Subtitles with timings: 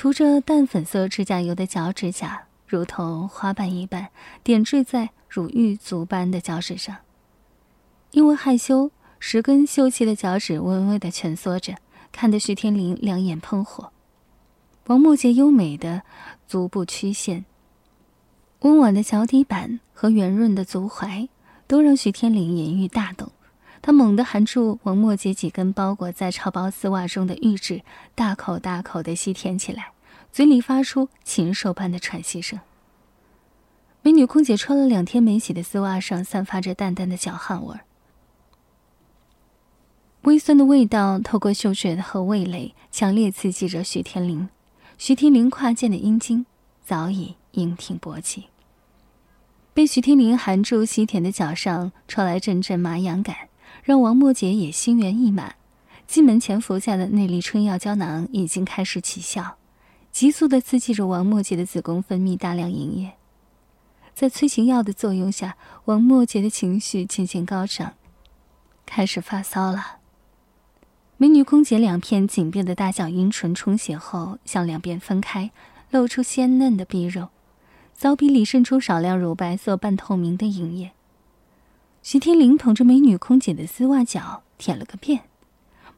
[0.00, 4.08] 涂着淡粉色指甲油的脚趾甲，如同花瓣一般
[4.42, 6.96] 点缀在如玉足般的脚趾上。
[8.12, 11.74] 因为害羞，十根秀气的脚趾微微的蜷缩着，
[12.12, 13.92] 看得徐天林两眼喷火。
[14.86, 16.00] 王墨杰优美的
[16.46, 17.44] 足部曲线、
[18.60, 21.28] 温婉的脚底板和圆润的足踝，
[21.66, 23.30] 都让徐天林眼欲大动。
[23.82, 27.82] 他猛地含住王墨杰几根包裹在超薄丝袜中的玉指，
[28.14, 29.92] 大口大口的吸舔起来，
[30.30, 32.60] 嘴里发出禽兽般的喘息声。
[34.02, 37.80] 美女空姐穿了两天没洗的丝袜上散发着淡淡的脚汗味儿。
[40.22, 44.48] 微酸的味道透过嗅觉和味蕾，强烈刺激着徐天林。
[44.98, 46.44] 徐天林胯间的阴茎
[46.84, 48.48] 早已硬挺勃起，
[49.72, 53.34] 被徐天林含住吸舔的脚上传来阵阵麻痒感，
[53.82, 55.54] 让王墨杰也心猿意马。
[56.06, 59.56] 进门前服下的那粒春药胶囊已经开始起效，
[60.10, 63.12] 急速的刺激着王墨杰的子宫分泌大量营液。
[64.12, 67.94] 在催情药的作用下，王墨杰的情绪渐渐高涨，
[68.84, 69.98] 开始发骚了。
[71.16, 75.52] 美女空姐两片紧闭的大小阴唇充血后，向两边分开，
[75.90, 77.28] 露出鲜嫩的逼肉，
[77.94, 80.90] 骚逼里渗出少量乳白色半透明的银液。
[82.02, 85.22] 徐天林捧着美女空姐的丝袜脚舔了个遍，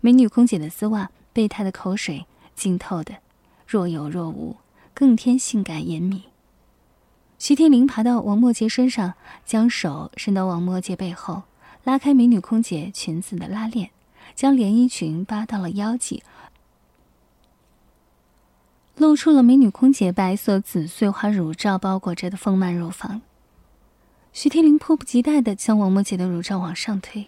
[0.00, 3.16] 美女空姐的丝袜被她的口水浸透的
[3.66, 4.56] 若有若无，
[4.92, 6.24] 更添性感隐秘。
[7.38, 9.14] 徐天林爬到王墨杰身上，
[9.44, 11.44] 将手伸到王墨杰背后，
[11.84, 13.90] 拉开美女空姐裙子的拉链。
[14.34, 16.22] 将连衣裙扒到了腰际，
[18.96, 23.20] 露出了美女空姐白色紫碎花乳罩包裹着的丰满乳房。
[24.32, 27.26] 徐天林迫不及待的将王默姐的乳罩往上推，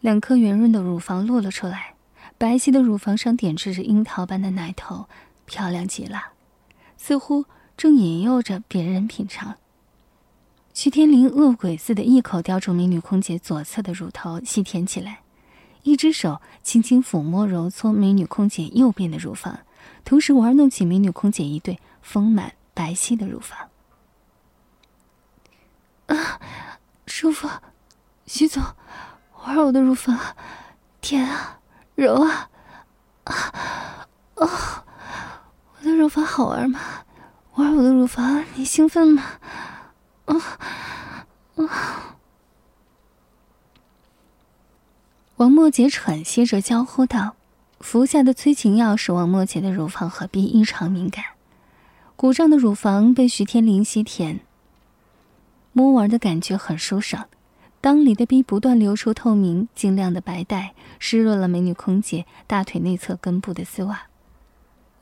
[0.00, 1.94] 两颗圆润的乳房露了出来，
[2.36, 5.06] 白皙的乳房上点缀着樱桃般的奶头，
[5.46, 6.32] 漂亮极了，
[6.96, 7.44] 似乎
[7.76, 9.54] 正引诱着别人品尝。
[10.74, 15.20] 徐天林恶鬼似的一口叼住美女空姐左侧的乳头，细舔起来。
[15.84, 19.60] 一只手轻轻抚摸、揉搓美女空姐右边的乳房，
[20.04, 23.56] 同时玩弄起美女空姐一对丰满白皙的乳房。
[26.08, 26.40] 啊，
[27.06, 27.48] 舒服，
[28.26, 28.62] 徐总，
[29.44, 30.18] 玩我的乳房，
[31.00, 31.60] 舔啊，
[31.94, 32.50] 揉啊，
[33.24, 34.48] 啊，哦，
[35.78, 36.80] 我的乳房好玩吗？
[37.54, 39.22] 玩我的乳房，你兴奋吗？
[40.26, 40.36] 啊，
[41.56, 42.16] 啊。
[45.36, 47.36] 王墨杰喘息着娇呼道
[47.78, 51.24] ：“服下的催情药使王墨杰的乳房和壁异常敏感，
[52.16, 54.40] 鼓胀的乳房被徐天林吸舔，
[55.78, 57.28] 摸玩的感觉很舒爽。
[57.80, 64.08] 裆里的壁不断流出透明晶亮的白带，湿润了美女空姐大腿内侧根部的丝袜。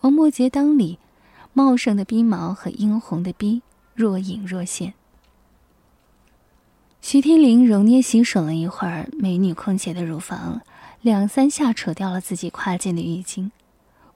[0.02, 0.98] 王墨杰裆里
[1.54, 3.62] 茂盛的逼毛和殷红的逼
[3.94, 4.92] 若隐若现。”
[7.00, 10.60] 徐天林揉捏洗手了一会儿美女空姐的乳房，
[11.00, 13.50] 两三下扯掉了自己胯间的浴巾，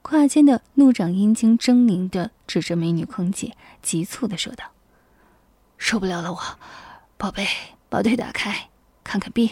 [0.03, 4.65] 胯间的怒长阴茎狰狞的指着美女空姐，急促的说道
[5.81, 6.39] ：“受不了了，我
[7.17, 7.47] 宝贝，
[7.89, 8.69] 把腿打开，
[9.03, 9.49] 看看壁。”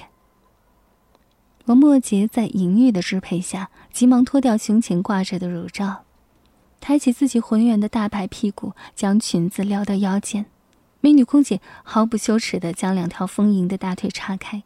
[1.66, 6.06] 王墨杰在淫欲的支配下，急忙脱掉胸前挂着的乳罩，
[6.80, 10.46] 抬起自己浑圆的大白屁股，将裙子撩到腰间。
[11.02, 14.62] 美女空姐毫不羞耻地将两条丰盈的大腿叉开，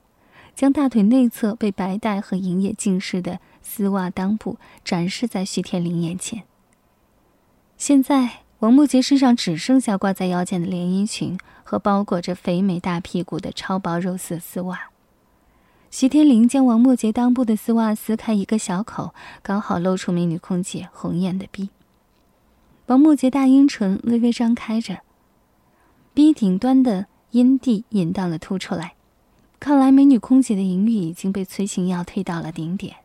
[0.53, 6.43] 将大腿内侧被白带和银液浸湿的丝袜裆部展示在徐天林眼前。
[7.77, 14.89] 现在，王木杰身上只剩下挂在腰间的连衣裙和包裹着肥美大屁股的超薄肉色丝袜。
[15.91, 21.71] 徐天林将王木杰裆部的丝袜撕开一个小口，刚好露出美女空姐红艳的臂。
[22.85, 24.99] 王木杰大阴唇微微张开着。
[26.13, 28.93] 鼻顶端的阴蒂淫荡的凸出来，
[29.59, 32.95] 看来美女空姐的淫欲已经被催情药推到了顶点。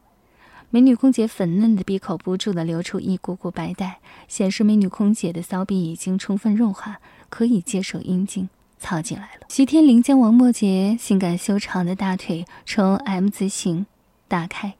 [0.70, 7.00] 美女空姐粉嫩的闭口不住的流出一股股白带，显示美女空姐的骚逼已经充分润滑，
[7.30, 9.46] 可以接受阴茎操进来了。
[9.48, 13.86] 徐天林将王默杰性感修长的大腿呈 M 字形
[14.28, 14.74] 打开，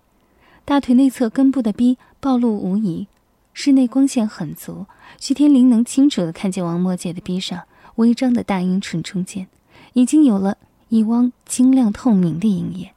[0.66, 3.06] 大腿内侧根部的逼暴露无遗，
[3.54, 4.84] 室内光线很足，
[5.18, 7.62] 徐天林能清楚的看见王默杰的逼上。
[7.94, 9.48] 微张的大阴唇中间，
[9.94, 10.58] 已经有了
[10.90, 12.92] 一汪晶亮透明的银液。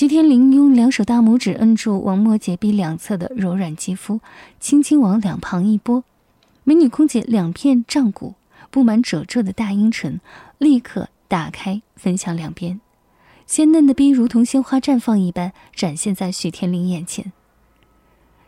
[0.00, 4.18] 徐天林用两手大拇指摁住王墨洁臂两侧的柔软肌肤，
[4.58, 6.02] 轻轻往两旁一拨，
[6.64, 8.32] 美女空姐两片胀鼓、
[8.70, 10.18] 布满褶皱的大阴唇
[10.56, 12.80] 立刻打开，分向两边，
[13.46, 17.30] 鲜嫩的臂如同鲜花绽放一般展现在徐天林眼前。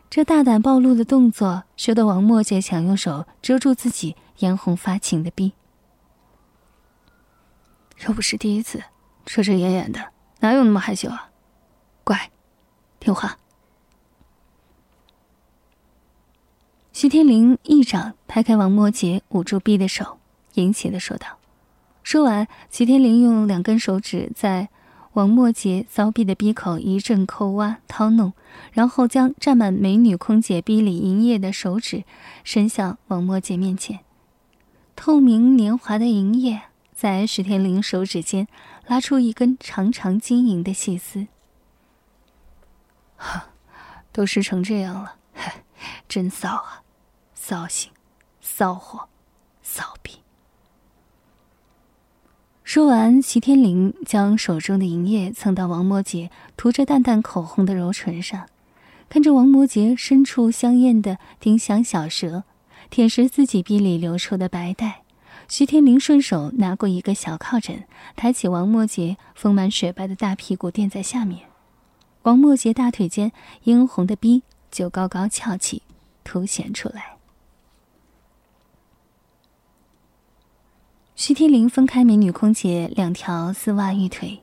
[0.09, 5.51] 这大胆暴露的动作，羞得王墨杰想用手遮住自己嫣红发情的臂。
[8.07, 8.81] 又不是第一次，
[9.27, 9.99] 遮遮掩掩的，
[10.39, 11.29] 哪有那么害羞啊？
[12.03, 12.31] 乖，
[12.99, 13.37] 听话。
[16.91, 20.19] 徐天林一掌拍开王墨杰捂住臂的手，
[20.53, 21.39] 殷切的说道。
[22.03, 24.69] 说完，徐天林用两根手指在。
[25.13, 28.33] 王墨杰骚逼的逼口一阵抠挖掏弄，
[28.71, 32.03] 然后将沾满美女空姐逼里银液的手指
[32.43, 33.99] 伸向王墨杰面前。
[34.95, 36.63] 透明年滑的银液
[36.95, 38.47] 在徐天林手指间
[38.87, 41.27] 拉出一根长长晶莹的细丝。
[43.17, 43.49] 哈，
[44.11, 45.15] 都湿成这样了，
[46.07, 46.83] 真骚啊！
[47.33, 47.91] 骚性，
[48.41, 49.09] 骚货，
[49.61, 50.19] 骚逼。
[52.63, 58.47] 说完，齐天林将手中的银液蹭到王摩杰涂着淡淡口红的柔唇上，
[59.09, 62.45] 看着王摩杰伸出香艳的丁香小舌，
[62.89, 65.03] 舔舐自己鼻里流出的白带。
[65.49, 67.83] 徐天林顺手拿过一个小靠枕，
[68.15, 71.41] 抬起王摩杰丰满雪白的大屁股垫在下面，
[72.23, 73.33] 王默杰大腿间
[73.63, 75.81] 殷红的逼就高高翘起，
[76.23, 77.17] 凸显出来。
[81.15, 84.41] 徐天林分开美女空姐两条丝袜玉腿，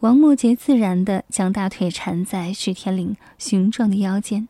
[0.00, 4.46] 王墨杰自然的将大腿缠在徐天林雄壮的腰间，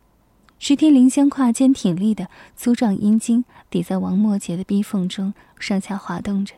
[0.59, 6.57] 徐天林将胯间挺立的粗壮阴茎抵在王墨杰的逼缝中上下滑动着，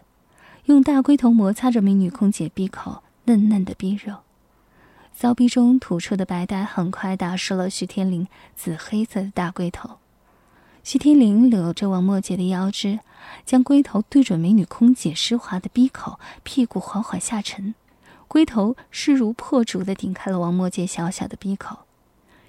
[0.65, 4.17] 用大龟头摩擦着美女空姐闭口嫩嫩的逼肉，
[5.15, 8.27] 骚逼中吐出的白带很快打湿了徐天林
[8.57, 9.99] 紫黑色的大龟头。
[10.83, 12.99] 徐天林搂着王墨杰的腰肢，
[13.45, 17.75] 将龟头对准美女空姐湿滑的鼻口，屁股缓缓下沉，
[18.27, 21.81] 龟头势如破竹的顶开了王墨杰小小的鼻口，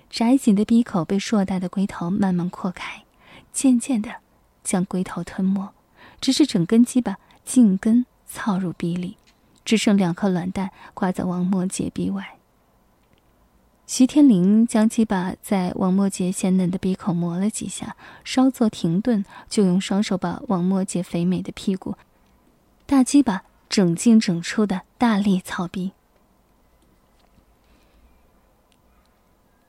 [0.09, 3.03] 窄紧的鼻口被硕大的龟头慢慢扩开，
[3.51, 4.09] 渐渐的
[4.63, 5.69] 将龟头吞没，
[6.19, 9.17] 直至整根鸡巴茎根操入鼻里，
[9.63, 12.37] 只剩两颗卵蛋挂在王墨杰鼻外。
[13.95, 21.93] 徐天林将鸡巴在王墨杰鲜嫩的鼻孔磨了几下，稍作停顿，就用双手把王墨杰肥美的屁股、
[22.87, 25.91] 大鸡巴整进整出的大力操逼。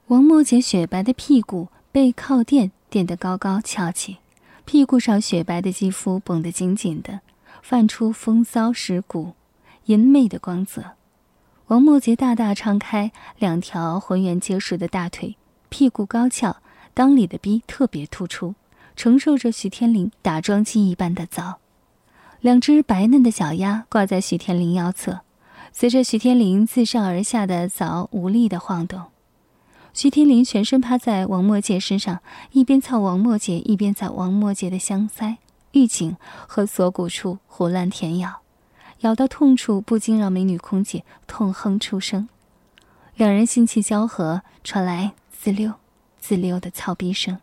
[0.06, 4.16] 王墨杰雪白的屁股被靠垫垫得高高翘起，
[4.64, 7.20] 屁股上雪白的肌肤绷得紧紧的，
[7.60, 9.34] 泛出风骚蚀骨、
[9.84, 10.92] 淫媚的光泽。
[11.68, 15.36] 王墨杰大大敞开两条浑圆结实的大腿，
[15.70, 16.58] 屁股高翘，
[16.94, 18.54] 裆里的逼特别突出，
[18.94, 21.54] 承受着徐天林打桩机一般的凿。
[22.40, 25.20] 两只白嫩的小鸭挂在徐天林腰侧，
[25.72, 29.00] 随着徐天林自上而下的凿无力的晃动。
[29.94, 32.20] 徐天林全身趴在王墨杰身上，
[32.52, 35.36] 一边操王墨杰，一边在王墨杰的香腮、
[35.72, 36.14] 玉颈
[36.46, 38.43] 和锁骨处胡乱舔咬。
[39.04, 42.26] 咬到痛处，不禁让美女空姐痛哼出声。
[43.16, 45.74] 两人心气交合，传来滋溜、
[46.18, 47.38] 滋溜的操逼声。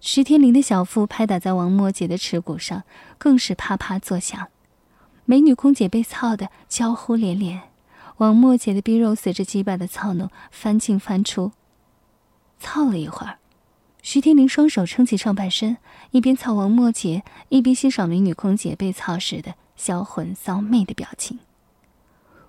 [0.00, 2.84] 徐天林的小腹拍打在王墨姐的耻骨上，
[3.18, 4.48] 更是啪啪作响。
[5.24, 7.62] 美女空姐被操得娇呼连连，
[8.18, 11.50] 王墨姐的逼肉随着鸡巴的操弄翻进翻出。
[12.60, 13.38] 操了一会儿，
[14.00, 15.78] 徐天林双手撑起上半身，
[16.12, 19.54] 一边操王墨姐，一边欣赏美女空姐被操时的。
[19.82, 21.40] 销魂骚媚的表情，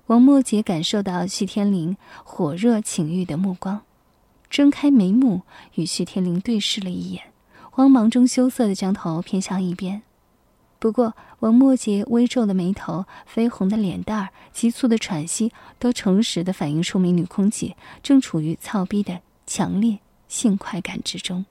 [0.05, 3.81] 王墨杰感受到徐天林火热情欲的目光，
[4.51, 5.41] 睁开眉目
[5.73, 7.23] 与徐天林对视了一眼，
[7.71, 10.03] 慌忙中羞涩的将头偏向一边。
[10.77, 19.97] 不过，王墨杰微皱的眉头、绯红的脸蛋儿、急促的喘息，都诚实的反映出美女空姐正处于操逼的强烈
[20.27, 21.45] 性快感之中。